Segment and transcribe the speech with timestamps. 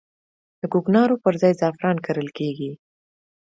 [0.59, 2.71] د کوکنارو پر ځای زعفران کرل کیږي